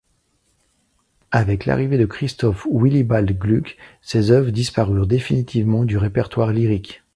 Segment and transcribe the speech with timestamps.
[1.29, 7.03] Avec l'arrivée de Christoph Willibald Gluck, ses œuvres disparurent définitivement du répertoire lyrique.